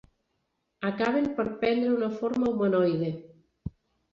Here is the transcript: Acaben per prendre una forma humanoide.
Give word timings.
Acaben 0.89 1.27
per 1.39 1.45
prendre 1.65 1.91
una 1.97 2.09
forma 2.17 2.51
humanoide. 2.55 3.13